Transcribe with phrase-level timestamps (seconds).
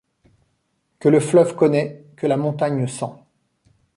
[0.97, 3.13] Que le fleuve connaît, que la montagne sent